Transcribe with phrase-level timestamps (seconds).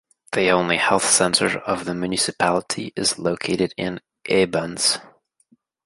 [0.31, 4.97] The only health centre of the municipality is located in Ibans.